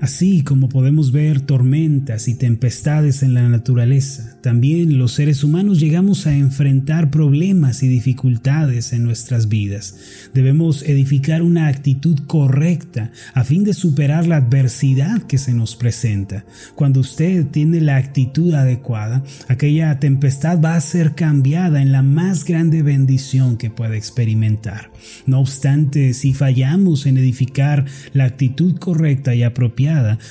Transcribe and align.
Así 0.00 0.40
como 0.40 0.70
podemos 0.70 1.12
ver 1.12 1.42
tormentas 1.42 2.26
y 2.26 2.34
tempestades 2.34 3.22
en 3.22 3.34
la 3.34 3.46
naturaleza, 3.50 4.38
también 4.40 4.96
los 4.96 5.12
seres 5.12 5.44
humanos 5.44 5.78
llegamos 5.78 6.26
a 6.26 6.34
enfrentar 6.34 7.10
problemas 7.10 7.82
y 7.82 7.88
dificultades 7.88 8.94
en 8.94 9.04
nuestras 9.04 9.50
vidas. 9.50 9.96
Debemos 10.32 10.82
edificar 10.84 11.42
una 11.42 11.66
actitud 11.66 12.18
correcta 12.26 13.12
a 13.34 13.44
fin 13.44 13.62
de 13.62 13.74
superar 13.74 14.26
la 14.26 14.36
adversidad 14.36 15.24
que 15.24 15.36
se 15.36 15.52
nos 15.52 15.76
presenta. 15.76 16.46
Cuando 16.76 17.00
usted 17.00 17.44
tiene 17.48 17.82
la 17.82 17.96
actitud 17.96 18.54
adecuada, 18.54 19.22
aquella 19.48 19.98
tempestad 19.98 20.62
va 20.62 20.76
a 20.76 20.80
ser 20.80 21.14
cambiada 21.14 21.82
en 21.82 21.92
la 21.92 22.02
más 22.02 22.46
grande 22.46 22.82
bendición 22.82 23.58
que 23.58 23.68
pueda 23.68 23.96
experimentar. 23.96 24.90
No 25.26 25.40
obstante, 25.40 26.14
si 26.14 26.32
fallamos 26.32 27.04
en 27.04 27.18
edificar 27.18 27.84
la 28.14 28.24
actitud 28.24 28.78
correcta 28.78 29.34
y 29.34 29.42
apropiada, 29.42 29.89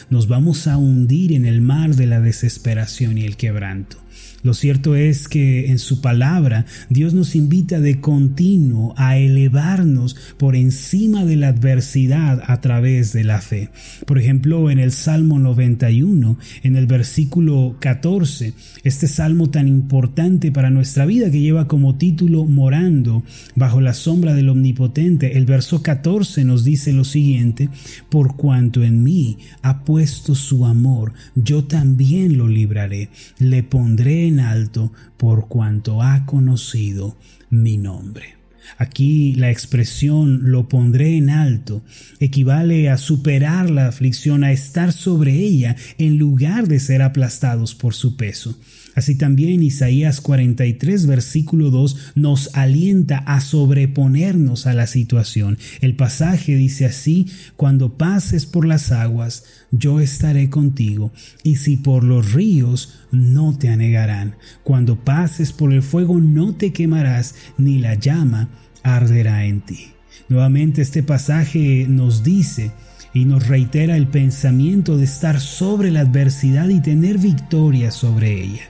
nos 0.09 0.27
vamos 0.27 0.68
a 0.68 0.77
hundir 0.77 1.34
en 1.34 1.45
el 1.45 1.62
mar 1.62 1.95
de 1.95 2.08
la 2.08 2.20
desesperación 2.20 3.17
y 3.17 3.26
el 3.26 3.38
quebranto. 3.38 3.98
Lo 4.42 4.54
cierto 4.54 4.96
es 4.96 5.28
que 5.28 5.70
en 5.70 5.80
su 5.80 6.02
palabra 6.02 6.66
Dios 6.90 7.14
nos 7.14 7.36
invita 7.36 7.80
de 7.80 8.00
continuo 8.00 8.94
a 8.98 9.18
elevarnos 9.18 10.16
por 10.38 10.56
encima 10.56 11.26
de 11.26 11.36
la 11.36 11.50
adversidad 11.50 12.42
a 12.46 12.62
través 12.62 13.12
de 13.14 13.24
la 13.24 13.42
fe. 13.42 13.70
Por 14.06 14.18
ejemplo, 14.18 14.72
en 14.72 14.80
el 14.80 14.92
Salmo 14.92 15.40
91, 15.40 16.38
en 16.64 16.76
el 16.76 16.88
versículo 16.88 17.76
14, 17.80 18.54
este 18.84 19.08
salmo 19.08 19.50
tan 19.50 19.68
importante 19.68 20.52
para 20.52 20.70
nuestra 20.70 21.06
vida 21.06 21.30
que 21.30 21.42
lleva 21.42 21.68
como 21.68 21.96
título 21.96 22.46
Morando 22.46 23.24
bajo 23.56 23.82
la 23.82 23.94
sombra 23.94 24.34
del 24.34 24.50
Omnipotente, 24.50 25.38
el 25.38 25.46
verso 25.46 25.82
14 25.84 26.46
nos 26.46 26.64
dice 26.64 26.94
lo 26.94 27.04
siguiente, 27.04 27.70
por 28.10 28.36
cuanto 28.36 28.84
en 28.84 29.04
mí 29.04 29.38
ha 29.62 29.84
puesto 29.84 30.36
su 30.36 30.66
amor, 30.66 31.14
yo 31.36 31.66
también 31.66 32.38
lo 32.38 32.48
libraré, 32.48 33.09
le 33.40 33.64
pondré 33.64 34.28
en 34.30 34.39
alto 34.39 34.94
por 35.17 35.49
cuanto 35.49 36.02
ha 36.02 36.25
conocido 36.25 37.17
mi 37.49 37.77
nombre. 37.77 38.39
Aquí 38.77 39.33
la 39.33 39.49
expresión 39.52 40.52
lo 40.52 40.69
pondré 40.69 41.17
en 41.17 41.30
alto 41.30 41.81
equivale 42.19 42.89
a 42.89 42.97
superar 42.97 43.69
la 43.69 43.88
aflicción, 43.88 44.44
a 44.44 44.52
estar 44.52 44.94
sobre 44.94 45.33
ella 45.33 45.75
en 45.97 46.17
lugar 46.17 46.67
de 46.67 46.80
ser 46.80 47.02
aplastados 47.02 47.75
por 47.75 47.94
su 47.94 48.16
peso. 48.16 48.57
Así 48.95 49.16
también 49.16 49.64
Isaías 49.64 50.22
43 50.22 51.06
versículo 51.06 51.70
2 51.70 52.14
nos 52.16 52.56
alienta 52.56 53.20
a 53.20 53.42
sobreponernos 53.42 54.68
a 54.68 54.73
la 54.73 54.88
situación. 54.88 55.58
El 55.81 55.96
pasaje 55.96 56.56
dice 56.56 56.86
así, 56.86 57.28
cuando 57.56 57.98
pases 57.98 58.46
por 58.46 58.66
las 58.66 58.92
aguas, 58.92 59.44
yo 59.72 60.00
estaré 60.00 60.50
contigo, 60.50 61.12
y 61.44 61.58
si 61.58 61.78
por 61.78 62.04
los 62.04 62.34
ríos, 62.34 63.00
no 63.12 63.58
te 63.58 63.70
anegarán. 63.70 64.36
Cuando 64.64 65.03
pases 65.03 65.53
por 65.53 65.74
el 65.74 65.84
fuego, 65.84 66.20
no 66.20 66.56
te 66.56 66.74
quemarás, 66.74 67.36
ni 67.58 67.80
la 67.80 67.96
llama 67.96 68.50
arderá 68.84 69.46
en 69.46 69.62
ti. 69.62 69.92
Nuevamente 70.28 70.81
este 70.81 71.03
pasaje 71.03 71.86
nos 71.88 72.24
dice, 72.24 72.72
y 73.14 73.26
nos 73.26 73.48
reitera 73.48 73.98
el 73.98 74.08
pensamiento 74.08 74.98
de 74.98 75.06
estar 75.06 75.40
sobre 75.40 75.92
la 75.92 76.02
adversidad 76.02 76.70
y 76.70 76.80
tener 76.80 77.18
victoria 77.18 77.92
sobre 77.92 78.40
ella. 78.42 78.62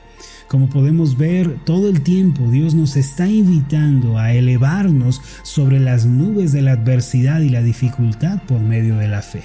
Como 0.49 0.67
podemos 0.67 1.15
ver, 1.15 1.57
todo 1.63 1.89
el 1.89 2.01
tiempo 2.01 2.49
Dios 2.49 2.73
nos 2.73 2.95
está 2.95 3.27
invitando 3.27 4.17
a 4.17 4.33
elevarnos 4.33 5.21
sobre 5.43 5.79
las 5.79 6.07
nubes 6.07 6.51
de 6.51 6.63
la 6.63 6.71
adversidad 6.71 7.41
y 7.41 7.49
la 7.49 7.61
dificultad 7.61 8.41
por 8.47 8.59
medio 8.59 8.97
de 8.97 9.07
la 9.07 9.21
fe. 9.21 9.43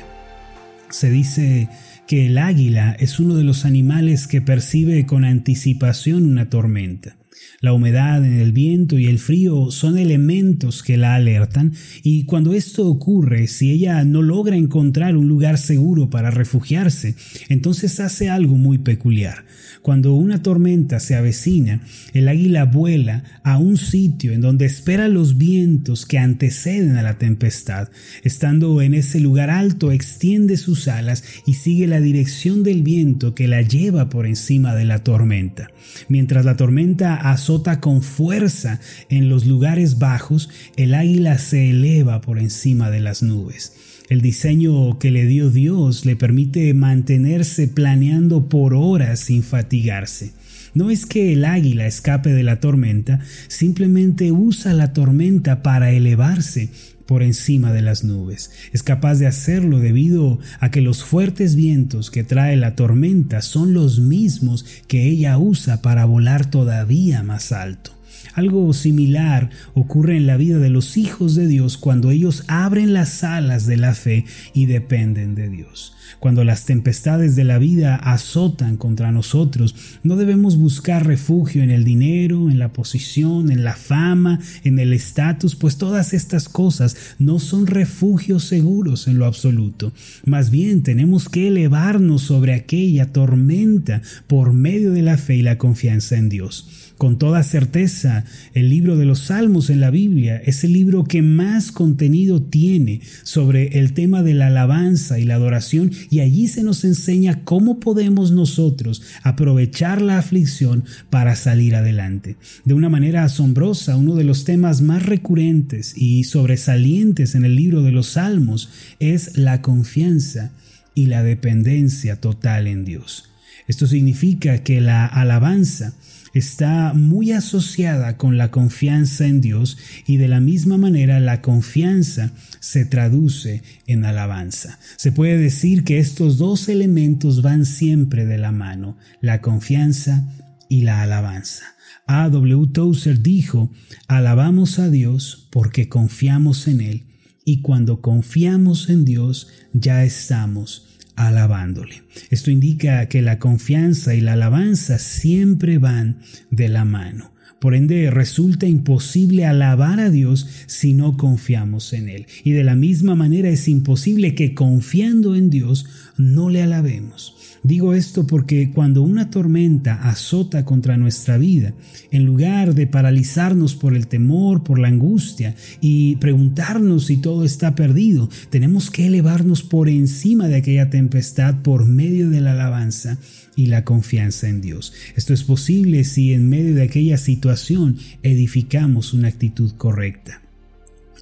Se 0.89 1.11
dice 1.11 1.69
que 2.07 2.27
el 2.27 2.39
águila 2.39 2.97
es 2.99 3.21
uno 3.21 3.35
de 3.35 3.45
los 3.45 3.67
animales 3.67 4.27
que 4.27 4.41
percibe 4.41 5.05
con 5.05 5.27
anticipación 5.27 6.25
una 6.25 6.49
tormenta. 6.49 7.17
La 7.61 7.73
humedad 7.73 8.25
en 8.25 8.35
el 8.35 8.53
viento 8.53 8.99
y 8.99 9.07
el 9.07 9.19
frío 9.19 9.71
son 9.71 9.99
elementos 9.99 10.83
que 10.83 10.97
la 10.97 11.15
alertan 11.15 11.73
y 12.03 12.25
cuando 12.25 12.53
esto 12.53 12.87
ocurre, 12.87 13.47
si 13.47 13.71
ella 13.71 14.05
no 14.05 14.23
logra 14.23 14.57
encontrar 14.57 15.17
un 15.17 15.29
lugar 15.29 15.59
seguro 15.59 16.11
para 16.11 16.31
refugiarse, 16.31 17.15
entonces 17.49 18.01
hace 18.01 18.29
algo 18.29 18.57
muy 18.57 18.79
peculiar. 18.79 19.45
Cuando 19.83 20.15
una 20.15 20.43
tormenta 20.43 20.99
se 20.99 21.15
avecina, 21.15 21.83
el 22.15 22.29
águila 22.29 22.65
vuela 22.65 23.23
a 23.43 23.59
un 23.59 23.77
sitio 23.77 24.33
en 24.33 24.41
donde 24.41 24.65
espera 24.65 25.09
los 25.09 25.37
vientos 25.37 26.07
que 26.07 26.19
anteceden 26.19 26.97
a 26.97 27.03
la 27.03 27.19
tempestad. 27.19 27.91
Estando 28.23 28.81
en 28.81 28.95
ese 28.95 29.21
lugar 29.21 29.51
alto, 29.51 29.93
extiende 29.93 30.57
sus 30.57 30.89
alas 30.89 31.23
y 31.47 31.55
sigue 31.55 31.87
la 31.87 32.01
dirección 32.01 32.63
del 32.63 32.83
viento 32.83 33.35
que 33.35 33.47
la 33.47 33.61
lleva 33.61 34.09
por 34.09 34.27
encima 34.27 34.75
de 34.75 34.87
la 34.87 35.01
tormenta. 35.05 35.71
Mientras 36.09 36.47
la 36.47 36.57
tormenta 36.57 37.17
azota 37.25 37.81
con 37.81 38.03
fuerza 38.03 38.81
en 39.09 39.29
los 39.29 39.47
lugares 39.47 39.99
bajos, 39.99 40.51
el 40.77 40.95
águila 40.95 41.39
se 41.39 41.71
eleva 41.71 42.21
por 42.21 42.39
encima 42.39 42.91
de 42.91 43.01
las 43.01 43.23
nubes. 43.23 43.73
El 44.11 44.21
diseño 44.21 44.99
que 44.99 45.11
le 45.11 45.27
dio 45.27 45.51
Dios 45.51 46.05
le 46.05 46.17
permite 46.17 46.75
mantenerse 46.75 47.67
planeando 47.67 48.49
por 48.51 48.75
horas 48.75 49.21
sin 49.21 49.43
fatigarse. 49.43 50.33
No 50.75 50.91
es 50.91 51.07
que 51.07 51.33
el 51.33 51.47
águila 51.47 51.87
escape 51.87 52.31
de 52.31 52.43
la 52.43 52.61
tormenta, 52.61 53.21
simplemente 53.49 54.31
usa 54.31 54.75
la 54.75 54.93
tormenta 54.93 55.63
para 55.63 55.93
elevarse 55.93 56.69
por 57.07 57.23
encima 57.23 57.73
de 57.73 57.83
las 57.83 58.05
nubes. 58.05 58.51
Es 58.73 58.83
capaz 58.83 59.17
de 59.17 59.27
hacerlo 59.27 59.79
debido 59.79 60.39
a 60.61 60.71
que 60.71 60.81
los 60.81 61.05
fuertes 61.05 61.57
vientos 61.57 62.11
que 62.11 62.25
trae 62.25 62.57
la 62.57 62.77
tormenta 62.77 63.43
son 63.43 63.75
los 63.75 63.99
mismos 63.99 64.65
que 64.87 65.09
ella 65.09 65.39
usa 65.39 65.83
para 65.83 66.05
volar 66.05 66.51
todavía 66.51 67.23
más 67.23 67.53
alto. 67.53 67.93
Algo 68.35 68.73
similar 68.73 69.51
ocurre 69.75 70.17
en 70.17 70.27
la 70.27 70.37
vida 70.37 70.59
de 70.59 70.71
los 70.71 70.97
hijos 70.97 71.35
de 71.35 71.47
Dios 71.47 71.79
cuando 71.79 72.11
ellos 72.11 72.45
abren 72.49 72.93
las 72.93 73.23
alas 73.23 73.67
de 73.67 73.77
la 73.77 73.95
fe 73.95 74.25
y 74.55 74.67
dependen 74.67 75.35
de 75.35 75.49
Dios. 75.49 75.94
Cuando 76.21 76.45
las 76.45 76.65
tempestades 76.65 77.37
de 77.37 77.45
la 77.45 77.59
vida 77.59 77.97
azotan 77.97 78.77
contra 78.77 79.13
nosotros, 79.13 79.75
no 80.03 80.17
debemos 80.17 80.57
buscar 80.57 81.07
refugio 81.07 81.63
en 81.63 81.71
el 81.71 81.85
dinero, 81.85 82.51
en 82.51 82.59
la 82.59 82.73
posición, 82.73 83.51
en 83.51 83.65
la 83.65 83.75
fama, 83.75 84.41
en 84.63 84.79
el 84.79 84.93
estatus, 84.93 85.55
pues 85.57 85.77
todas 85.77 86.15
estas 86.15 86.49
cosas 86.49 86.97
no 87.19 87.39
son 87.39 87.67
refugios 87.67 88.45
seguros 88.45 89.09
en 89.09 89.19
lo 89.19 89.27
absoluto. 89.27 89.93
Más 90.25 90.51
bien 90.51 90.83
tenemos 90.83 91.29
que 91.29 91.49
elevarnos 91.49 92.23
sobre 92.23 92.55
aquella 92.55 93.13
tormenta 93.13 94.03
por 94.27 94.53
medio 94.53 94.93
de 94.93 95.03
la 95.03 95.19
fe 95.19 95.37
y 95.37 95.43
la 95.43 95.59
confianza 95.59 96.17
en 96.17 96.29
Dios. 96.29 96.69
Con 96.97 97.19
toda 97.19 97.43
certeza, 97.43 98.25
el 98.55 98.71
libro 98.71 98.97
de 98.97 99.05
los 99.05 99.19
Salmos 99.19 99.69
en 99.69 99.81
la 99.81 99.91
Biblia 99.91 100.37
es 100.37 100.63
el 100.63 100.73
libro 100.73 101.03
que 101.03 101.23
más 101.23 101.73
contenido 101.73 102.41
tiene 102.41 103.01
sobre 103.25 103.81
el 103.81 103.95
tema 103.95 104.23
de 104.23 104.35
la 104.35 104.47
alabanza 104.47 105.19
y 105.19 105.25
la 105.25 105.35
adoración 105.35 105.91
y 106.11 106.21
allí 106.21 106.49
se 106.49 106.63
nos 106.63 106.85
enseña 106.85 107.45
cómo 107.45 107.81
podemos 107.81 108.31
nosotros 108.31 109.03
aprovechar 109.23 110.03
la 110.03 110.19
aflicción 110.19 110.85
para 111.11 111.37
salir 111.37 111.75
adelante. 111.75 112.37
De 112.65 112.75
una 112.75 112.89
manera 112.89 113.25
asombrosa, 113.25 113.97
uno 113.97 114.15
de 114.15 114.25
los 114.25 114.45
temas 114.45 114.83
más 114.83 115.05
recurrentes 115.05 115.95
y 115.97 116.25
sobresalientes 116.25 117.35
en 117.35 117.45
el 117.45 117.57
libro 117.57 117.83
de 117.83 117.93
los 117.93 118.09
Salmos 118.09 118.71
es 118.99 119.37
la 119.37 119.63
confianza 119.63 120.53
y 120.95 121.07
la 121.07 121.23
dependencia 121.23 122.21
total 122.21 122.67
en 122.67 122.85
Dios. 122.85 123.31
Esto 123.67 123.87
significa 123.87 124.63
que 124.63 124.81
la 124.81 125.07
alabanza 125.07 125.95
está 126.35 126.93
muy 126.93 127.33
asociada 127.33 128.17
con 128.17 128.37
la 128.37 128.51
confianza 128.51 129.27
en 129.27 129.41
Dios 129.41 129.79
y 130.07 130.19
de 130.19 130.29
la 130.29 130.41
misma 130.41 130.77
manera 130.77 131.21
la 131.21 131.41
confianza 131.41 132.33
se 132.61 132.85
traduce 132.85 133.63
en 133.87 134.05
alabanza. 134.05 134.79
Se 134.97 135.13
puede 135.13 135.39
decir 135.39 135.85
que 135.85 135.99
estos 135.99 136.37
dos 136.37 136.69
elementos 136.69 137.41
van 137.41 137.65
siempre 137.65 138.27
de 138.27 138.37
la 138.37 138.53
mano, 138.53 138.99
la 139.21 139.41
confianza 139.41 140.29
y 140.69 140.83
la 140.83 141.03
alabanza. 141.03 141.65
A. 142.07 142.29
W. 142.29 142.67
Tozer 142.73 143.23
dijo, 143.23 143.71
alabamos 144.09 144.79
a 144.79 144.91
Dios 144.91 145.49
porque 145.51 145.89
confiamos 145.89 146.69
en 146.69 146.81
Él 146.81 147.05
y 147.45 147.61
cuando 147.61 148.01
confiamos 148.01 148.91
en 148.91 149.05
Dios 149.05 149.49
ya 149.73 150.05
estamos 150.05 150.94
alabándole. 151.17 152.03
Esto 152.31 152.51
indica 152.51 153.07
que 153.07 153.23
la 153.23 153.39
confianza 153.39 154.15
y 154.15 154.21
la 154.21 154.35
alabanza 154.35 154.99
siempre 154.99 155.79
van 155.79 156.21
de 156.51 156.69
la 156.69 156.85
mano. 156.85 157.34
Por 157.59 157.75
ende, 157.75 158.11
resulta 158.11 158.67
imposible 158.67 159.47
alabar 159.47 160.01
a 160.01 160.11
Dios 160.11 160.47
si 160.67 160.93
no 160.93 161.17
confiamos 161.17 161.93
en 161.93 162.09
Él. 162.09 162.27
Y 162.45 162.53
de 162.53 162.65
la 162.65 162.75
misma 162.75 163.15
manera 163.15 163.49
es 163.49 163.69
imposible 163.69 164.35
que 164.35 164.55
confiando 164.55 165.35
en 165.35 165.51
Dios 165.51 165.87
no 166.17 166.51
le 166.51 166.63
alabemos. 166.63 167.35
Digo 167.65 167.95
esto 167.95 168.27
porque 168.27 168.73
cuando 168.73 169.03
una 169.03 169.31
tormenta 169.31 169.95
azota 169.95 170.67
contra 170.67 170.99
nuestra 170.99 171.39
vida, 171.39 171.73
en 172.11 172.27
lugar 172.27 172.75
de 172.75 172.87
paralizarnos 172.87 173.75
por 173.75 173.97
el 173.97 174.07
temor, 174.07 174.63
por 174.63 174.79
la 174.79 174.89
angustia 174.89 175.55
y 175.81 176.17
preguntarnos 176.17 177.07
si 177.07 177.17
todo 177.17 177.43
está 177.43 177.75
perdido, 177.75 178.29
tenemos 178.51 178.91
que 178.91 179.07
elevarnos 179.07 179.63
por 179.63 179.89
encima 179.89 180.47
de 180.47 180.57
aquella 180.57 180.91
tempestad 180.91 181.63
por 181.63 181.87
medio 181.87 182.29
de 182.29 182.43
la 182.43 182.53
alabanza 182.53 183.19
y 183.57 183.67
la 183.67 183.85
confianza 183.85 184.49
en 184.49 184.61
Dios. 184.61 184.93
Esto 185.17 185.35
es 185.35 185.45
posible 185.45 186.05
si 186.05 186.33
en 186.33 186.49
medio 186.49 186.75
de 186.75 186.83
aquella 186.83 187.19
situación 187.19 187.99
edificamos 188.23 189.13
una 189.13 189.29
actitud 189.29 189.73
correcta. 189.77 190.41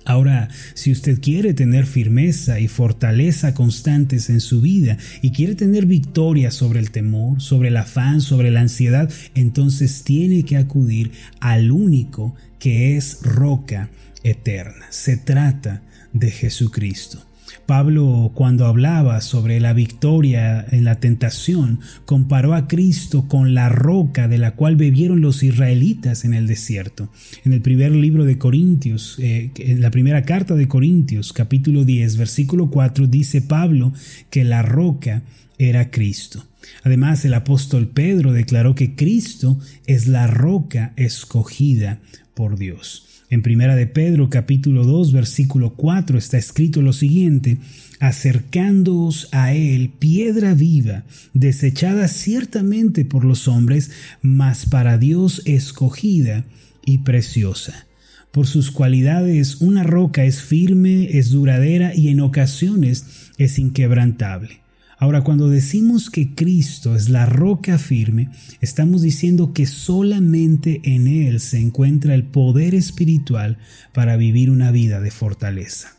Ahora, 0.04 0.48
si 0.74 0.90
usted 0.90 1.20
quiere 1.20 1.54
tener 1.54 1.86
firmeza 1.86 2.58
y 2.58 2.66
fortaleza 2.66 3.54
constantes 3.54 4.30
en 4.30 4.40
su 4.40 4.60
vida 4.60 4.98
y 5.20 5.30
quiere 5.30 5.54
tener 5.54 5.86
victoria 5.86 6.50
sobre 6.50 6.80
el 6.80 6.90
temor, 6.90 7.40
sobre 7.40 7.68
el 7.68 7.76
afán, 7.76 8.20
sobre 8.20 8.50
la 8.50 8.62
ansiedad, 8.62 9.10
entonces 9.34 10.02
tiene 10.02 10.42
que 10.42 10.56
acudir 10.56 11.12
al 11.40 11.70
único 11.70 12.34
que 12.58 12.96
es 12.96 13.18
roca 13.22 13.90
eterna. 14.24 14.86
Se 14.90 15.16
trata 15.16 15.82
de 16.12 16.30
Jesucristo. 16.30 17.24
Pablo, 17.66 18.32
cuando 18.34 18.66
hablaba 18.66 19.20
sobre 19.20 19.60
la 19.60 19.72
victoria 19.72 20.64
en 20.70 20.84
la 20.84 21.00
tentación, 21.00 21.80
comparó 22.04 22.54
a 22.54 22.68
Cristo 22.68 23.28
con 23.28 23.54
la 23.54 23.68
roca 23.68 24.28
de 24.28 24.38
la 24.38 24.54
cual 24.54 24.76
bebieron 24.76 25.20
los 25.20 25.42
israelitas 25.42 26.24
en 26.24 26.34
el 26.34 26.46
desierto. 26.46 27.10
En 27.44 27.52
el 27.52 27.62
primer 27.62 27.92
libro 27.92 28.24
de 28.24 28.38
Corintios, 28.38 29.16
eh, 29.18 29.50
en 29.56 29.80
la 29.80 29.90
primera 29.90 30.22
carta 30.24 30.54
de 30.54 30.68
Corintios, 30.68 31.32
capítulo 31.32 31.84
10, 31.84 32.16
versículo 32.16 32.70
4, 32.70 33.06
dice 33.06 33.42
Pablo 33.42 33.92
que 34.30 34.44
la 34.44 34.62
roca 34.62 35.22
era 35.58 35.90
Cristo. 35.90 36.44
Además, 36.84 37.24
el 37.24 37.34
apóstol 37.34 37.88
Pedro 37.88 38.32
declaró 38.32 38.74
que 38.74 38.94
Cristo 38.94 39.58
es 39.86 40.06
la 40.06 40.26
roca 40.26 40.92
escogida 40.96 42.00
por 42.34 42.58
Dios. 42.58 43.11
En 43.32 43.40
Primera 43.40 43.76
de 43.76 43.86
Pedro 43.86 44.28
capítulo 44.28 44.84
2 44.84 45.10
versículo 45.10 45.72
4 45.72 46.18
está 46.18 46.36
escrito 46.36 46.82
lo 46.82 46.92
siguiente: 46.92 47.56
acercándoos 47.98 49.30
a 49.32 49.54
él 49.54 49.88
piedra 49.98 50.52
viva, 50.52 51.04
desechada 51.32 52.08
ciertamente 52.08 53.06
por 53.06 53.24
los 53.24 53.48
hombres, 53.48 53.90
mas 54.20 54.66
para 54.66 54.98
Dios 54.98 55.40
escogida 55.46 56.44
y 56.84 56.98
preciosa. 56.98 57.86
Por 58.32 58.46
sus 58.46 58.70
cualidades 58.70 59.62
una 59.62 59.82
roca 59.82 60.26
es 60.26 60.42
firme, 60.42 61.16
es 61.16 61.30
duradera 61.30 61.94
y 61.94 62.08
en 62.08 62.20
ocasiones 62.20 63.30
es 63.38 63.58
inquebrantable. 63.58 64.61
Ahora, 65.02 65.24
cuando 65.24 65.48
decimos 65.48 66.10
que 66.10 66.32
Cristo 66.36 66.94
es 66.94 67.08
la 67.08 67.26
roca 67.26 67.76
firme, 67.76 68.28
estamos 68.60 69.02
diciendo 69.02 69.52
que 69.52 69.66
solamente 69.66 70.80
en 70.84 71.08
Él 71.08 71.40
se 71.40 71.58
encuentra 71.58 72.14
el 72.14 72.22
poder 72.22 72.76
espiritual 72.76 73.58
para 73.92 74.16
vivir 74.16 74.48
una 74.48 74.70
vida 74.70 75.00
de 75.00 75.10
fortaleza. 75.10 75.96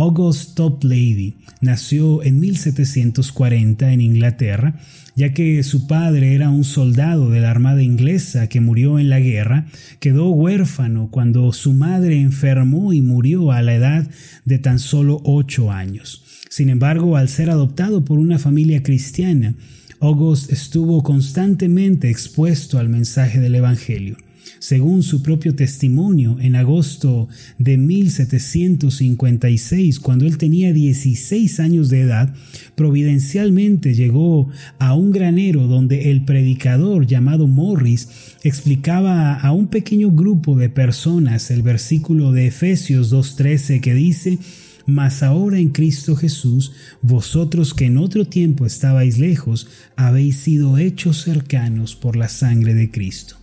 August 0.00 0.54
Toplady 0.54 1.34
nació 1.60 2.22
en 2.22 2.40
1740 2.40 3.92
en 3.92 4.00
Inglaterra, 4.00 4.80
ya 5.14 5.34
que 5.34 5.62
su 5.62 5.86
padre 5.86 6.34
era 6.34 6.48
un 6.48 6.64
soldado 6.64 7.28
de 7.28 7.40
la 7.40 7.50
Armada 7.50 7.82
inglesa 7.82 8.48
que 8.48 8.62
murió 8.62 8.98
en 8.98 9.10
la 9.10 9.20
guerra, 9.20 9.66
quedó 9.98 10.30
huérfano 10.30 11.10
cuando 11.10 11.52
su 11.52 11.74
madre 11.74 12.18
enfermó 12.18 12.94
y 12.94 13.02
murió 13.02 13.52
a 13.52 13.60
la 13.60 13.74
edad 13.74 14.08
de 14.46 14.58
tan 14.58 14.78
solo 14.78 15.20
ocho 15.22 15.70
años. 15.70 16.24
Sin 16.48 16.70
embargo, 16.70 17.18
al 17.18 17.28
ser 17.28 17.50
adoptado 17.50 18.02
por 18.02 18.18
una 18.18 18.38
familia 18.38 18.82
cristiana, 18.82 19.54
August 20.00 20.50
estuvo 20.50 21.02
constantemente 21.02 22.08
expuesto 22.08 22.78
al 22.78 22.88
mensaje 22.88 23.38
del 23.38 23.54
Evangelio. 23.54 24.16
Según 24.58 25.02
su 25.02 25.22
propio 25.22 25.54
testimonio, 25.54 26.38
en 26.40 26.56
agosto 26.56 27.28
de 27.58 27.78
1756, 27.78 30.00
cuando 30.00 30.26
él 30.26 30.38
tenía 30.38 30.72
16 30.72 31.60
años 31.60 31.88
de 31.88 32.00
edad, 32.00 32.34
providencialmente 32.74 33.94
llegó 33.94 34.48
a 34.78 34.94
un 34.94 35.12
granero 35.12 35.66
donde 35.66 36.10
el 36.10 36.24
predicador 36.24 37.06
llamado 37.06 37.46
Morris 37.46 38.08
explicaba 38.42 39.34
a 39.34 39.52
un 39.52 39.68
pequeño 39.68 40.10
grupo 40.10 40.56
de 40.56 40.68
personas 40.68 41.50
el 41.50 41.62
versículo 41.62 42.32
de 42.32 42.48
Efesios 42.48 43.12
2.13 43.12 43.80
que 43.80 43.94
dice, 43.94 44.38
mas 44.86 45.22
ahora 45.22 45.58
en 45.58 45.70
Cristo 45.70 46.16
Jesús, 46.16 46.72
vosotros 47.02 47.74
que 47.74 47.86
en 47.86 47.98
otro 47.98 48.26
tiempo 48.26 48.66
estabais 48.66 49.18
lejos, 49.18 49.68
habéis 49.96 50.38
sido 50.38 50.78
hechos 50.78 51.22
cercanos 51.22 51.94
por 51.94 52.16
la 52.16 52.28
sangre 52.28 52.74
de 52.74 52.90
Cristo. 52.90 53.39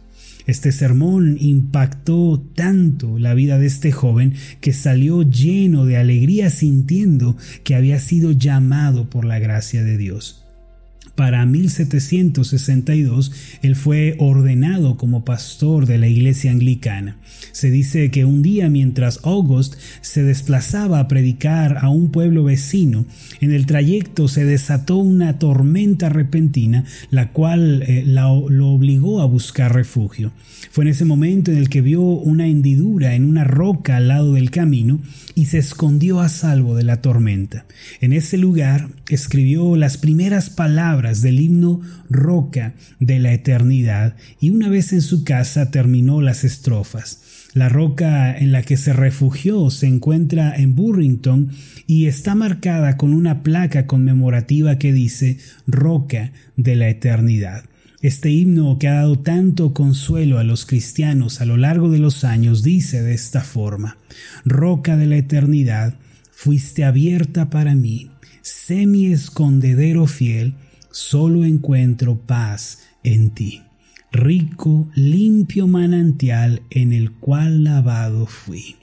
Este 0.47 0.71
sermón 0.71 1.38
impactó 1.39 2.39
tanto 2.55 3.19
la 3.19 3.33
vida 3.33 3.59
de 3.59 3.67
este 3.67 3.91
joven 3.91 4.33
que 4.61 4.71
salió 4.71 5.21
lleno 5.21 5.85
de 5.85 5.97
alegría 5.97 6.49
sintiendo 6.49 7.35
que 7.65 7.75
había 7.75 7.99
sido 7.99 8.31
llamado 8.31 9.09
por 9.09 9.25
la 9.25 9.39
gracia 9.39 9.83
de 9.83 9.97
Dios. 9.97 10.46
Para 11.17 11.47
1762, 11.47 13.31
él 13.63 13.75
fue 13.75 14.15
ordenado 14.19 14.97
como 14.97 15.25
pastor 15.25 15.87
de 15.87 15.97
la 15.97 16.07
iglesia 16.07 16.51
anglicana. 16.51 17.17
Se 17.53 17.71
dice 17.71 18.11
que 18.11 18.23
un 18.23 18.43
día 18.43 18.69
mientras 18.69 19.21
August 19.23 19.77
se 20.01 20.21
desplazaba 20.21 20.99
a 20.99 21.07
predicar 21.07 21.79
a 21.79 21.89
un 21.89 22.11
pueblo 22.11 22.43
vecino, 22.43 23.07
en 23.41 23.51
el 23.51 23.65
trayecto 23.65 24.27
se 24.27 24.45
desató 24.45 24.97
una 24.97 25.39
tormenta 25.39 26.09
repentina, 26.09 26.85
la 27.09 27.31
cual 27.31 27.81
eh, 27.87 28.03
lo 28.05 28.67
obligó 28.67 29.19
a 29.19 29.25
buscar 29.25 29.73
refugio. 29.73 30.31
Fue 30.69 30.83
en 30.83 30.89
ese 30.89 31.05
momento 31.05 31.49
en 31.51 31.57
el 31.57 31.69
que 31.69 31.81
vio 31.81 32.01
una 32.03 32.45
hendidura 32.45 33.15
en 33.15 33.25
una 33.25 33.43
roca 33.43 33.97
al 33.97 34.09
lado 34.09 34.33
del 34.33 34.51
camino 34.51 34.99
y 35.33 35.45
se 35.45 35.57
escondió 35.57 36.19
a 36.19 36.29
salvo 36.29 36.75
de 36.75 36.83
la 36.83 37.01
tormenta. 37.01 37.65
En 38.01 38.13
ese 38.13 38.37
lugar 38.37 38.89
escribió 39.09 39.75
las 39.75 39.97
primeras 39.97 40.51
palabras 40.51 41.06
del 41.15 41.39
himno 41.39 41.81
Roca 42.09 42.75
de 43.00 43.19
la 43.19 43.33
Eternidad 43.33 44.15
y 44.39 44.50
una 44.50 44.69
vez 44.69 44.94
en 44.94 45.01
su 45.01 45.24
casa 45.24 45.71
terminó 45.71 46.21
las 46.21 46.44
estrofas. 46.44 47.21
La 47.54 47.69
roca 47.69 48.38
en 48.38 48.51
la 48.51 48.62
que 48.62 48.77
se 48.77 48.94
refugió 48.94 49.71
se 49.71 49.88
encuentra 49.88 50.56
en 50.56 50.75
Burrington 50.75 51.50
y 51.88 52.06
está 52.06 52.36
marcada 52.36 52.98
con 52.98 53.13
una 53.13 53.42
placa 53.42 53.88
conmemorativa 53.88 54.77
que 54.77 54.94
dice 54.94 55.39
Roca 55.65 56.33
de 56.56 56.75
la 56.75 56.89
Eternidad. 56.89 57.63
Este 58.01 58.30
himno 58.30 58.77
que 58.77 58.88
ha 58.88 58.94
dado 58.94 59.18
tanto 59.18 59.74
consuelo 59.74 60.38
a 60.38 60.44
los 60.44 60.68
cristianos 60.68 61.42
a 61.42 61.45
lo 61.45 61.57
largo 61.57 61.89
de 61.89 61.98
los 61.98 62.24
años 62.24 62.62
dice 62.62 63.01
de 63.01 63.15
esta 63.15 63.42
forma, 63.42 63.98
Roca 64.45 64.98
de 64.98 65.07
la 65.07 65.18
eternidad, 65.18 65.98
fuiste 66.31 66.83
abierta 66.83 67.50
para 67.50 67.74
mí, 67.74 68.12
sé 68.43 68.86
mi 68.86 69.08
escondedero 69.08 70.05
fiel, 70.05 70.53
solo 70.98 71.46
encuentro 71.46 72.18
paz 72.18 72.80
en 73.04 73.30
ti. 73.30 73.62
Rico, 74.12 74.89
limpio 74.96 75.68
manantial 75.68 76.63
en 76.70 76.92
el 76.92 77.12
cual 77.12 77.63
lavado 77.63 78.25
fui 78.25 78.75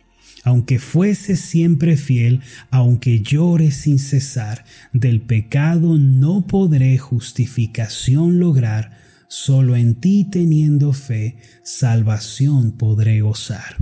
aunque 0.46 0.78
fuese 0.78 1.36
siempre 1.36 1.96
fiel, 1.96 2.42
aunque 2.70 3.22
llore 3.22 3.70
sin 3.70 3.98
cesar, 3.98 4.66
del 4.92 5.22
pecado 5.22 5.96
no 5.96 6.46
podré 6.46 6.98
justificación 6.98 8.38
lograr, 8.40 8.92
Solo 9.36 9.74
en 9.74 9.96
ti 9.96 10.28
teniendo 10.30 10.92
fe, 10.92 11.38
salvación 11.64 12.70
podré 12.70 13.20
gozar. 13.20 13.76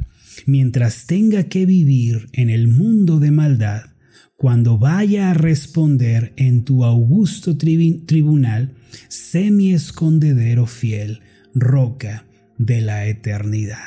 Mientras 0.47 1.05
tenga 1.05 1.45
que 1.45 1.67
vivir 1.67 2.31
en 2.33 2.49
el 2.49 2.69
mundo 2.69 3.21
de 3.21 3.33
maldad, 3.33 3.92
cuando 4.43 4.77
vaya 4.77 5.31
a 5.31 5.35
responder 5.35 6.33
en 6.35 6.65
tu 6.65 6.83
augusto 6.83 7.57
tribunal, 7.57 8.75
sé 9.07 9.53
mi 9.53 9.73
escondedero 9.73 10.67
fiel, 10.67 11.21
roca 11.55 12.25
de 12.59 12.81
la 12.81 13.07
eternidad. 13.07 13.79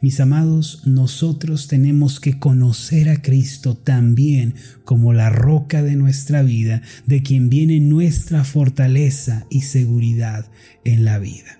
Mis 0.00 0.18
amados, 0.18 0.80
nosotros 0.86 1.68
tenemos 1.68 2.20
que 2.20 2.38
conocer 2.38 3.10
a 3.10 3.20
Cristo 3.20 3.76
también 3.76 4.54
como 4.86 5.12
la 5.12 5.28
roca 5.28 5.82
de 5.82 5.94
nuestra 5.94 6.42
vida, 6.42 6.80
de 7.04 7.22
quien 7.22 7.50
viene 7.50 7.78
nuestra 7.78 8.44
fortaleza 8.44 9.44
y 9.50 9.60
seguridad 9.60 10.46
en 10.86 11.04
la 11.04 11.18
vida. 11.18 11.58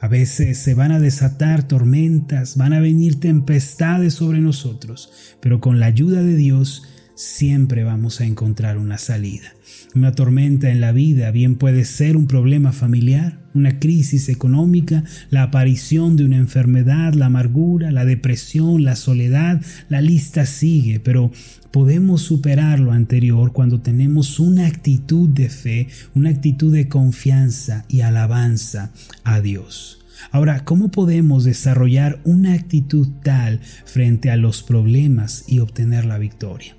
A 0.00 0.08
veces 0.08 0.56
se 0.56 0.72
van 0.72 0.90
a 0.90 1.00
desatar 1.00 1.68
tormentas, 1.68 2.56
van 2.56 2.72
a 2.72 2.80
venir 2.80 3.20
tempestades 3.20 4.14
sobre 4.14 4.40
nosotros, 4.40 5.36
pero 5.42 5.60
con 5.60 5.80
la 5.80 5.86
ayuda 5.86 6.22
de 6.22 6.34
Dios 6.34 6.84
siempre 7.18 7.82
vamos 7.82 8.20
a 8.20 8.26
encontrar 8.26 8.78
una 8.78 8.96
salida. 8.96 9.52
Una 9.96 10.12
tormenta 10.12 10.70
en 10.70 10.80
la 10.80 10.92
vida 10.92 11.32
bien 11.32 11.56
puede 11.56 11.84
ser 11.84 12.16
un 12.16 12.28
problema 12.28 12.70
familiar, 12.70 13.40
una 13.54 13.80
crisis 13.80 14.28
económica, 14.28 15.02
la 15.28 15.42
aparición 15.42 16.14
de 16.14 16.24
una 16.24 16.36
enfermedad, 16.36 17.14
la 17.14 17.26
amargura, 17.26 17.90
la 17.90 18.04
depresión, 18.04 18.84
la 18.84 18.94
soledad, 18.94 19.60
la 19.88 20.00
lista 20.00 20.46
sigue, 20.46 21.00
pero 21.00 21.32
podemos 21.72 22.22
superar 22.22 22.78
lo 22.78 22.92
anterior 22.92 23.52
cuando 23.52 23.80
tenemos 23.80 24.38
una 24.38 24.68
actitud 24.68 25.28
de 25.28 25.48
fe, 25.48 25.88
una 26.14 26.30
actitud 26.30 26.72
de 26.72 26.86
confianza 26.86 27.84
y 27.88 28.02
alabanza 28.02 28.92
a 29.24 29.40
Dios. 29.40 30.04
Ahora, 30.30 30.64
¿cómo 30.64 30.92
podemos 30.92 31.42
desarrollar 31.42 32.20
una 32.22 32.52
actitud 32.52 33.08
tal 33.24 33.60
frente 33.84 34.30
a 34.30 34.36
los 34.36 34.62
problemas 34.62 35.44
y 35.48 35.58
obtener 35.58 36.04
la 36.04 36.18
victoria? 36.18 36.77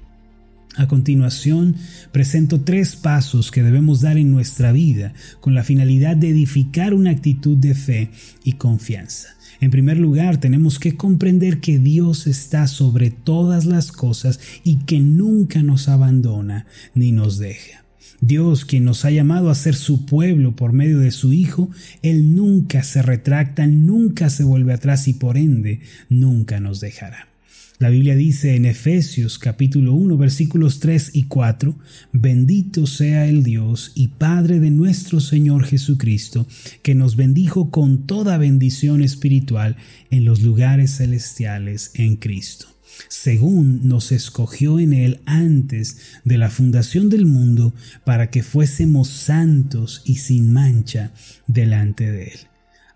A 0.79 0.87
continuación, 0.87 1.75
presento 2.13 2.61
tres 2.61 2.95
pasos 2.95 3.51
que 3.51 3.63
debemos 3.63 3.99
dar 3.99 4.17
en 4.17 4.31
nuestra 4.31 4.71
vida 4.71 5.13
con 5.41 5.53
la 5.53 5.65
finalidad 5.65 6.15
de 6.15 6.29
edificar 6.29 6.93
una 6.93 7.11
actitud 7.11 7.57
de 7.57 7.75
fe 7.75 8.11
y 8.45 8.53
confianza. 8.53 9.27
En 9.59 9.71
primer 9.71 9.97
lugar, 9.97 10.39
tenemos 10.39 10.79
que 10.79 10.95
comprender 10.95 11.59
que 11.59 11.79
Dios 11.79 12.27
está 12.27 12.65
sobre 12.65 13.11
todas 13.11 13.65
las 13.65 13.91
cosas 13.91 14.39
y 14.63 14.77
que 14.85 15.01
nunca 15.01 15.63
nos 15.63 15.89
abandona 15.89 16.65
ni 16.93 17.11
nos 17.11 17.39
deja. 17.39 17.83
Dios, 18.21 18.63
quien 18.63 18.85
nos 18.85 19.03
ha 19.03 19.11
llamado 19.11 19.49
a 19.49 19.55
ser 19.55 19.75
su 19.75 20.05
pueblo 20.05 20.55
por 20.55 20.71
medio 20.71 20.99
de 20.99 21.11
su 21.11 21.33
Hijo, 21.33 21.69
Él 22.03 22.37
nunca 22.37 22.83
se 22.83 23.01
retracta, 23.01 23.67
nunca 23.67 24.29
se 24.29 24.45
vuelve 24.45 24.71
atrás 24.71 25.09
y 25.09 25.13
por 25.13 25.37
ende 25.37 25.81
nunca 26.07 26.61
nos 26.61 26.79
dejará. 26.79 27.28
La 27.79 27.87
Biblia 27.87 28.13
dice 28.13 28.57
en 28.57 28.65
Efesios 28.65 29.39
capítulo 29.39 29.93
1 29.93 30.17
versículos 30.17 30.81
3 30.81 31.11
y 31.13 31.23
4, 31.23 31.77
bendito 32.11 32.85
sea 32.85 33.25
el 33.25 33.41
Dios 33.41 33.93
y 33.95 34.09
Padre 34.09 34.59
de 34.59 34.69
nuestro 34.69 35.21
Señor 35.21 35.63
Jesucristo, 35.63 36.45
que 36.83 36.93
nos 36.93 37.15
bendijo 37.15 37.71
con 37.71 38.05
toda 38.05 38.37
bendición 38.37 39.01
espiritual 39.01 39.77
en 40.09 40.25
los 40.25 40.41
lugares 40.41 40.97
celestiales 40.97 41.91
en 41.93 42.17
Cristo 42.17 42.67
según 43.07 43.87
nos 43.87 44.11
escogió 44.11 44.77
en 44.77 44.91
Él 44.91 45.21
antes 45.25 45.99
de 46.25 46.37
la 46.37 46.49
fundación 46.49 47.07
del 47.07 47.25
mundo, 47.25 47.73
para 48.03 48.29
que 48.29 48.43
fuésemos 48.43 49.07
santos 49.07 50.01
y 50.03 50.15
sin 50.15 50.51
mancha 50.51 51.13
delante 51.47 52.11
de 52.11 52.23
Él. 52.23 52.39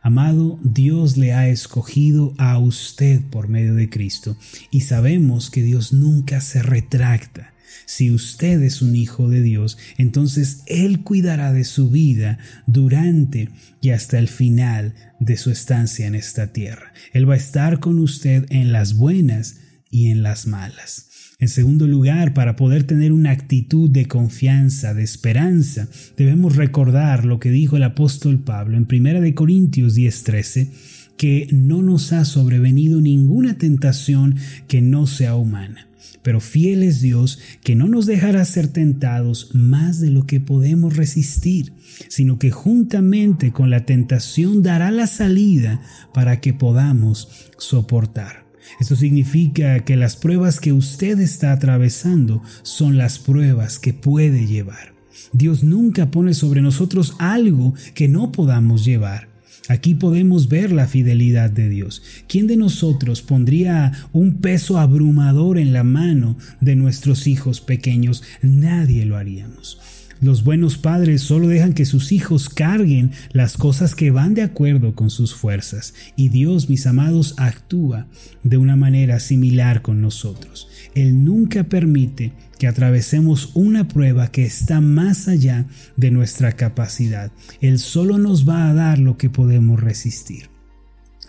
Amado, 0.04 0.60
Dios 0.66 1.16
le 1.16 1.32
ha 1.32 1.48
escogido 1.48 2.34
a 2.38 2.60
usted 2.60 3.22
por 3.22 3.48
medio 3.48 3.74
de 3.74 3.90
Cristo 3.90 4.38
y 4.70 4.82
sabemos 4.82 5.50
que 5.50 5.64
Dios 5.64 5.94
nunca 5.94 6.42
se 6.42 6.62
retracta. 6.62 7.54
Si 7.86 8.12
usted 8.12 8.62
es 8.64 8.82
un 8.82 8.98
hijo 8.98 9.30
de 9.30 9.42
Dios, 9.42 9.78
entonces 9.98 10.64
Él 10.68 11.04
cuidará 11.04 11.54
de 11.54 11.64
su 11.64 11.90
vida 11.90 12.38
durante 12.68 13.48
y 13.80 13.92
hasta 13.92 14.20
el 14.20 14.28
final 14.28 14.94
de 15.22 15.38
su 15.38 15.52
estancia 15.52 16.06
en 16.06 16.16
esta 16.16 16.52
tierra. 16.52 16.92
Él 17.14 17.30
va 17.30 17.36
a 17.36 17.38
estar 17.38 17.80
con 17.80 17.98
usted 18.00 18.46
en 18.50 18.74
las 18.74 18.96
buenas 18.96 19.56
y 19.90 20.10
en 20.10 20.22
las 20.22 20.48
malas. 20.48 21.13
En 21.44 21.50
segundo 21.50 21.88
lugar, 21.88 22.34
para 22.34 22.56
poder 22.56 22.86
tener 22.86 23.12
una 23.12 23.32
actitud 23.32 23.90
de 23.90 24.06
confianza, 24.06 24.94
de 24.94 25.04
esperanza, 25.04 25.90
debemos 26.16 26.56
recordar 26.56 27.26
lo 27.26 27.42
que 27.42 27.52
dijo 27.52 27.76
el 27.76 27.84
apóstol 27.84 28.40
Pablo 28.40 28.78
en 28.78 28.88
1 28.88 29.36
Corintios 29.36 29.94
10:13, 29.94 30.70
que 31.18 31.50
no 31.52 31.82
nos 31.84 32.14
ha 32.14 32.24
sobrevenido 32.24 33.02
ninguna 33.02 33.58
tentación 33.58 34.38
que 34.70 34.82
no 34.82 35.06
sea 35.06 35.36
humana. 35.36 35.90
Pero 36.22 36.40
fiel 36.40 36.82
es 36.82 37.02
Dios 37.02 37.40
que 37.62 37.76
no 37.76 37.90
nos 37.90 38.06
dejará 38.06 38.46
ser 38.46 38.70
tentados 38.70 39.54
más 39.54 40.00
de 40.00 40.12
lo 40.12 40.26
que 40.26 40.40
podemos 40.40 40.96
resistir, 40.96 41.74
sino 42.08 42.40
que 42.40 42.52
juntamente 42.52 43.52
con 43.52 43.70
la 43.70 43.86
tentación 43.86 44.64
dará 44.64 44.92
la 44.92 45.08
salida 45.08 45.82
para 46.14 46.40
que 46.40 46.54
podamos 46.54 47.28
soportar. 47.58 48.43
Esto 48.80 48.96
significa 48.96 49.80
que 49.86 49.96
las 49.96 50.16
pruebas 50.16 50.60
que 50.60 50.74
usted 50.74 51.20
está 51.20 51.52
atravesando 51.52 52.42
son 52.64 52.98
las 52.98 53.20
pruebas 53.20 53.80
que 53.80 53.94
puede 53.94 54.48
llevar. 54.48 54.94
Dios 55.32 55.64
nunca 55.64 56.12
pone 56.12 56.34
sobre 56.34 56.62
nosotros 56.62 57.16
algo 57.20 57.74
que 57.94 58.08
no 58.08 58.32
podamos 58.32 58.86
llevar. 58.86 59.34
Aquí 59.70 59.96
podemos 59.96 60.50
ver 60.50 60.74
la 60.74 60.88
fidelidad 60.88 61.50
de 61.50 61.70
Dios. 61.70 62.04
¿Quién 62.28 62.48
de 62.48 62.58
nosotros 62.58 63.22
pondría 63.22 63.94
un 64.12 64.36
peso 64.42 64.78
abrumador 64.78 65.58
en 65.58 65.72
la 65.72 65.84
mano 65.84 66.38
de 66.60 66.76
nuestros 66.76 67.28
hijos 67.28 67.62
pequeños? 67.62 68.24
Nadie 68.42 69.06
lo 69.06 69.16
haríamos. 69.16 69.80
Los 70.24 70.46
buenos 70.46 70.78
padres 70.78 71.22
solo 71.22 71.50
dejan 71.50 71.74
que 71.74 71.84
sus 71.84 72.14
hijos 72.14 72.48
carguen 72.48 73.12
las 73.34 73.58
cosas 73.58 73.94
que 73.94 74.10
van 74.10 74.34
de 74.36 74.42
acuerdo 74.42 74.96
con 74.96 75.10
sus 75.10 75.36
fuerzas. 75.36 75.94
Y 76.16 76.30
Dios, 76.30 76.70
mis 76.70 76.88
amados, 76.88 77.36
actúa 77.36 78.08
de 78.42 78.56
una 78.56 78.78
manera 78.78 79.20
similar 79.20 79.82
con 79.82 80.02
nosotros. 80.02 80.70
Él 80.96 81.26
nunca 81.26 81.66
permite 81.66 82.32
que 82.58 82.68
atravesemos 82.68 83.52
una 83.54 83.90
prueba 83.90 84.32
que 84.32 84.46
está 84.46 84.80
más 84.80 85.28
allá 85.28 85.66
de 85.98 86.10
nuestra 86.10 86.54
capacidad. 86.54 87.30
Él 87.60 87.78
solo 87.78 88.18
nos 88.18 88.48
va 88.48 88.70
a 88.70 88.74
dar 88.74 89.00
lo 89.00 89.18
que 89.18 89.30
podemos 89.30 89.82
resistir. 89.82 90.53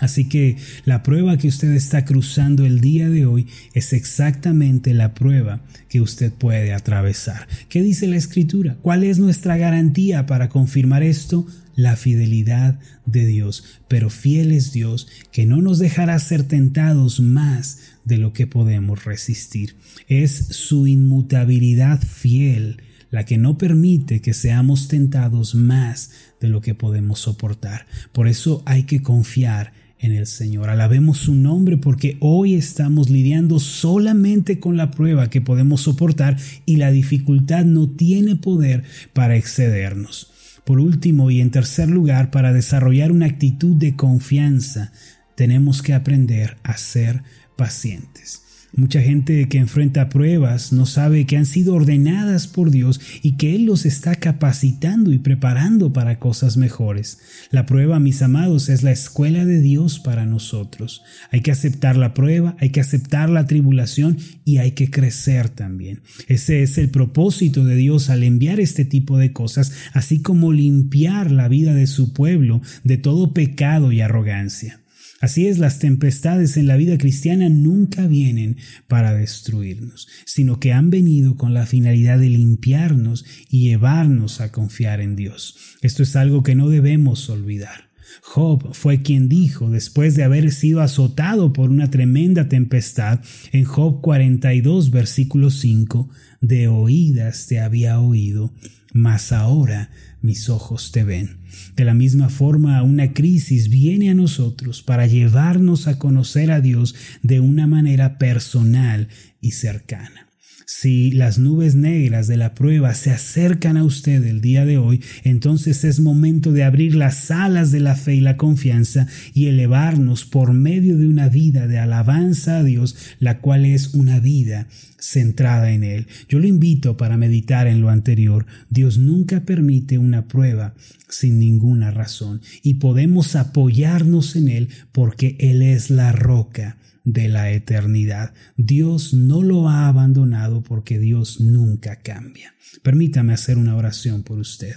Así 0.01 0.29
que 0.29 0.57
la 0.85 1.03
prueba 1.03 1.39
que 1.39 1.49
usted 1.49 1.73
está 1.73 2.05
cruzando 2.05 2.67
el 2.67 2.81
día 2.81 3.09
de 3.09 3.27
hoy 3.27 3.47
es 3.75 3.93
exactamente 3.93 4.93
la 4.93 5.15
prueba 5.15 5.63
que 5.89 6.01
usted 6.01 6.33
puede 6.33 6.73
atravesar. 6.73 7.47
¿Qué 7.69 7.83
dice 7.83 8.09
la 8.09 8.17
escritura? 8.17 8.77
¿Cuál 8.83 9.05
es 9.05 9.19
nuestra 9.19 9.57
garantía 9.57 10.27
para 10.27 10.49
confirmar 10.49 11.03
esto? 11.03 11.47
La 11.77 11.97
fidelidad 11.97 12.79
de 13.07 13.27
Dios. 13.27 13.65
Pero 13.89 14.11
fiel 14.11 14.53
es 14.53 14.73
Dios 14.73 15.09
que 15.31 15.47
no 15.47 15.63
nos 15.63 15.79
dejará 15.79 16.19
ser 16.19 16.43
tentados 16.43 17.21
más 17.21 17.79
de 18.05 18.19
lo 18.19 18.33
que 18.33 18.47
podemos 18.47 19.05
resistir. 19.05 19.77
Es 20.09 20.33
su 20.51 20.87
inmutabilidad 20.87 22.01
fiel 22.03 22.83
la 23.11 23.25
que 23.25 23.39
no 23.39 23.59
permite 23.59 24.21
que 24.21 24.35
seamos 24.35 24.89
tentados 24.89 25.55
más 25.55 26.11
de 26.41 26.49
lo 26.49 26.61
que 26.61 26.75
podemos 26.75 27.21
soportar. 27.21 27.87
Por 28.11 28.27
eso 28.27 28.65
hay 28.67 28.85
que 28.85 29.03
confiar 29.03 29.73
en 30.05 30.13
el 30.13 30.27
Señor. 30.27 30.69
Alabemos 30.69 31.19
su 31.19 31.35
nombre 31.35 31.79
porque 31.79 32.19
hoy 32.21 32.55
estamos 32.55 33.09
lidiando 33.09 33.59
solamente 33.59 34.61
con 34.61 34.77
la 34.77 34.91
prueba 34.91 35.31
que 35.31 35.41
podemos 35.41 35.81
soportar 35.83 36.37
y 36.67 36.77
la 36.77 36.91
dificultad 36.91 37.65
no 37.65 37.89
tiene 37.89 38.37
poder 38.37 38.85
para 39.15 39.37
excedernos. 39.37 40.31
Por 40.65 40.79
último 40.79 41.31
y 41.31 41.41
en 41.41 41.51
tercer 41.51 41.89
lugar, 41.89 42.31
para 42.31 42.53
desarrollar 42.53 43.13
una 43.13 43.27
actitud 43.27 43.77
de 43.77 43.97
confianza, 43.97 44.93
tenemos 45.37 45.83
que 45.83 45.95
aprender 45.95 46.59
a 46.63 46.77
ser 46.77 47.23
pacientes. 47.57 48.44
Mucha 48.77 49.01
gente 49.01 49.49
que 49.49 49.59
enfrenta 49.59 50.09
pruebas 50.09 50.73
no 50.73 50.85
sabe 50.85 51.27
que 51.27 51.37
han 51.37 51.47
sido 51.47 51.75
ordenadas 51.75 52.49
por 52.49 52.73
Dios 52.73 53.01
y 53.23 53.37
que 53.37 53.55
Él 53.55 53.67
los 53.67 53.87
está 53.87 54.17
capacitando 54.17 55.13
y 55.13 55.19
preparando 55.19 55.93
para 55.93 56.19
cosas 56.19 56.57
mejores. 56.57 57.21
La 57.53 57.67
prueba, 57.67 58.01
mis 58.01 58.21
amados, 58.21 58.69
es 58.69 58.83
la 58.83 58.91
escuela 58.91 59.45
de 59.45 59.61
Dios 59.61 60.01
para 60.01 60.27
nosotros. 60.27 61.03
Hay 61.31 61.41
que 61.41 61.53
aceptar 61.53 61.97
la 61.97 62.15
prueba, 62.15 62.57
hay 62.59 62.71
que 62.71 62.81
aceptar 62.81 63.31
la 63.31 63.47
tribulación 63.47 64.19
y 64.45 64.59
hay 64.59 64.73
que 64.73 64.91
crecer 64.91 65.51
también. 65.51 66.01
Ese 66.27 66.65
es 66.65 66.77
el 66.77 66.91
propósito 66.91 67.65
de 67.65 67.77
Dios 67.77 68.11
al 68.11 68.25
enviar 68.25 68.59
este 68.59 68.85
tipo 68.85 69.19
de 69.19 69.33
cosas, 69.33 69.73
así 69.93 70.21
como 70.21 70.53
limpiar 70.53 71.31
la 71.31 71.47
vida 71.47 71.75
de 71.75 71.87
su 71.87 72.13
pueblo 72.13 72.61
de 72.83 72.97
todo 72.97 73.33
pecado 73.35 73.93
y 73.93 74.01
arrogancia. 74.01 74.81
Así 75.25 75.47
es, 75.47 75.57
las 75.57 75.79
tempestades 75.79 76.59
en 76.59 76.67
la 76.67 76.77
vida 76.77 76.99
cristiana 76.99 77.49
nunca 77.49 78.07
vienen 78.07 78.59
para 78.89 79.15
destruirnos, 79.15 80.07
sino 80.27 80.61
que 80.61 80.75
han 80.75 80.91
venido 80.91 81.39
con 81.39 81.55
la 81.55 81.65
finalidad 81.65 82.19
de 82.19 82.29
limpiarnos 82.29 83.25
y 83.49 83.63
llevarnos 83.71 84.43
a 84.43 84.53
confiar 84.53 85.01
en 85.01 85.17
Dios. 85.17 85.57
Esto 85.81 86.03
es 86.03 86.15
algo 86.15 86.43
que 86.43 86.55
no 86.55 86.69
debemos 86.69 87.31
olvidar. 87.31 87.89
Job 88.21 88.75
fue 88.75 89.01
quien 89.01 89.31
dijo, 89.31 89.71
después 89.71 90.15
de 90.15 90.25
haber 90.25 90.53
sido 90.53 90.83
azotado 90.83 91.55
por 91.55 91.71
una 91.71 91.91
tremenda 91.91 92.51
tempestad, 92.51 93.21
en 93.51 93.65
Job 93.65 94.03
42, 94.03 94.91
versículo 94.91 95.49
5, 95.49 96.11
de 96.43 96.69
oídas 96.69 97.47
te 97.47 97.61
había 97.61 97.99
oído, 97.99 98.53
mas 98.95 99.33
ahora 99.33 99.91
mis 100.23 100.49
ojos 100.49 100.93
te 100.93 101.05
ven. 101.05 101.37
De 101.77 101.85
la 101.85 101.93
misma 101.93 102.31
forma, 102.31 102.83
una 102.83 103.13
crisis 103.13 103.69
viene 103.69 104.09
a 104.09 104.15
nosotros 104.15 104.83
para 104.83 105.07
llevarnos 105.07 105.87
a 105.87 105.99
conocer 105.99 106.51
a 106.51 106.63
Dios 106.63 106.95
de 107.23 107.41
una 107.41 107.67
manera 107.67 108.17
personal 108.17 109.09
y 109.43 109.51
cercana. 109.51 110.24
Si 110.67 111.11
las 111.11 111.39
nubes 111.39 111.75
negras 111.75 112.27
de 112.27 112.39
la 112.39 112.55
prueba 112.55 112.95
se 112.95 113.11
acercan 113.11 113.77
a 113.77 113.85
usted 113.85 114.25
el 114.25 114.41
día 114.41 114.65
de 114.65 114.79
hoy, 114.79 115.03
entonces 115.23 115.85
es 115.85 116.01
momento 116.01 116.53
de 116.53 116.65
abrir 116.65 116.95
las 116.95 117.31
alas 117.31 117.71
de 117.71 117.81
la 117.81 117.97
fe 117.97 118.15
y 118.15 118.21
la 118.21 118.39
confianza 118.39 119.07
y 119.35 119.47
elevarnos 119.47 120.25
por 120.25 120.55
medio 120.55 120.97
de 120.97 121.07
una 121.07 121.29
vida 121.29 121.67
de 121.67 121.79
alabanza 121.79 122.59
a 122.59 122.65
Dios, 122.65 122.97
la 123.19 123.41
cual 123.41 123.67
es 123.67 123.93
una 123.93 124.21
vida 124.21 124.67
centrada 124.99 125.71
en 125.71 125.85
Él. 125.85 126.07
Yo 126.31 126.39
lo 126.39 126.47
invito 126.47 126.97
para 126.97 127.19
meditar 127.19 127.67
en 127.67 127.83
lo 127.83 127.91
anterior. 127.91 128.47
Dios 128.71 128.97
nunca 128.97 129.41
permite 129.41 129.99
una 129.99 130.29
prueba 130.29 130.75
sin 131.11 131.39
ninguna 131.39 131.91
razón 131.91 132.41
y 132.63 132.75
podemos 132.75 133.37
apoyarnos 133.37 134.35
en 134.35 134.49
Él 134.49 134.69
porque 134.93 135.37
Él 135.39 135.61
es 135.61 135.91
la 135.91 136.13
roca 136.13 136.79
de 137.05 137.29
la 137.29 137.51
eternidad. 137.51 138.35
Dios 138.57 139.15
no 139.15 139.43
lo 139.43 139.69
ha 139.69 139.89
abandonado 139.89 140.63
porque 140.63 140.99
Dios 140.99 141.41
nunca 141.41 142.01
cambia. 142.01 142.55
Permítame 142.83 143.35
hacer 143.35 143.59
una 143.59 143.77
oración 143.77 144.23
por 144.23 144.39
usted. 144.39 144.77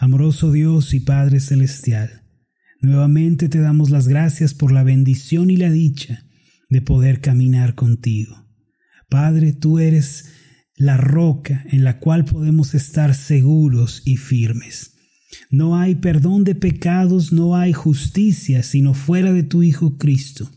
Amoroso 0.00 0.52
Dios 0.52 0.94
y 0.94 1.00
Padre 1.00 1.40
Celestial, 1.40 2.22
nuevamente 2.80 3.48
te 3.48 3.60
damos 3.60 3.90
las 3.90 4.06
gracias 4.06 4.54
por 4.54 4.72
la 4.72 4.84
bendición 4.84 5.50
y 5.50 5.56
la 5.56 5.70
dicha 5.70 6.24
de 6.68 6.82
poder 6.82 7.20
caminar 7.20 7.74
contigo. 7.74 8.46
Padre, 9.08 9.52
tú 9.52 9.78
eres 9.78 10.32
la 10.76 10.96
roca 10.96 11.64
en 11.70 11.82
la 11.82 11.98
cual 11.98 12.24
podemos 12.24 12.74
estar 12.74 13.14
seguros 13.14 14.02
y 14.04 14.16
firmes. 14.16 14.97
No 15.50 15.76
hay 15.76 15.96
perdón 15.96 16.44
de 16.44 16.54
pecados, 16.54 17.32
no 17.32 17.56
hay 17.56 17.72
justicia 17.72 18.62
sino 18.62 18.94
fuera 18.94 19.32
de 19.32 19.42
tu 19.42 19.62
Hijo 19.62 19.98
Cristo. 19.98 20.50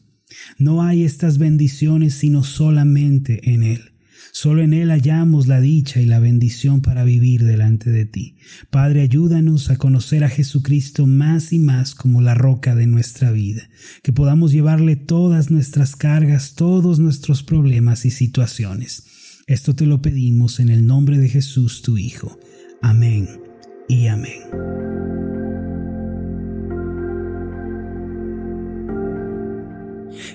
No 0.57 0.81
hay 0.81 1.03
estas 1.03 1.37
bendiciones 1.37 2.15
sino 2.15 2.43
solamente 2.43 3.51
en 3.51 3.63
Él. 3.63 3.91
Solo 4.33 4.61
en 4.61 4.73
Él 4.73 4.91
hallamos 4.91 5.47
la 5.47 5.59
dicha 5.59 5.99
y 5.99 6.05
la 6.05 6.19
bendición 6.19 6.81
para 6.81 7.03
vivir 7.03 7.43
delante 7.43 7.89
de 7.89 8.05
ti. 8.05 8.37
Padre, 8.69 9.01
ayúdanos 9.01 9.69
a 9.69 9.75
conocer 9.75 10.23
a 10.23 10.29
Jesucristo 10.29 11.05
más 11.05 11.51
y 11.51 11.59
más 11.59 11.95
como 11.95 12.21
la 12.21 12.33
roca 12.33 12.73
de 12.73 12.87
nuestra 12.87 13.31
vida, 13.31 13.69
que 14.03 14.13
podamos 14.13 14.53
llevarle 14.53 14.95
todas 14.95 15.51
nuestras 15.51 15.97
cargas, 15.97 16.55
todos 16.55 16.99
nuestros 16.99 17.43
problemas 17.43 18.05
y 18.05 18.11
situaciones. 18.11 19.03
Esto 19.47 19.75
te 19.75 19.85
lo 19.85 20.01
pedimos 20.01 20.61
en 20.61 20.69
el 20.69 20.85
nombre 20.85 21.17
de 21.17 21.27
Jesús, 21.27 21.81
tu 21.81 21.97
Hijo. 21.97 22.39
Amén 22.81 23.50
y 23.91 24.07
amén. 24.07 24.41